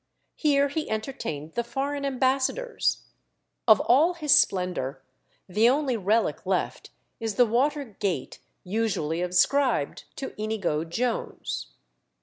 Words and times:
Here 0.35 0.67
he 0.69 0.89
entertained 0.89 1.53
the 1.53 1.63
foreign 1.63 2.05
ambassadors. 2.05 3.03
Of 3.67 3.79
all 3.81 4.15
his 4.15 4.35
splendour, 4.35 5.03
the 5.47 5.69
only 5.69 5.95
relic 5.95 6.43
left 6.43 6.89
is 7.19 7.35
the 7.35 7.45
water 7.45 7.85
gate 7.99 8.39
usually 8.63 9.21
ascribed 9.21 10.05
to 10.15 10.33
Inigo 10.41 10.83
Jones. 10.85 11.67